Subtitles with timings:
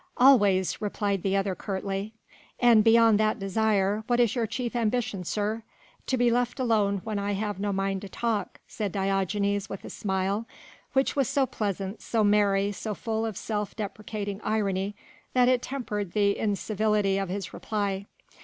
[0.17, 2.13] "Always," replied the other curtly.
[2.59, 5.61] "And beyond that desire, what is your chief ambition, sir?"
[6.07, 9.91] "To be left alone when I have no mind to talk," said Diogenes with a
[9.91, 10.47] smile
[10.93, 14.95] which was so pleasant, so merry, so full of self deprecating irony
[15.33, 18.07] that it tempered the incivility of his reply.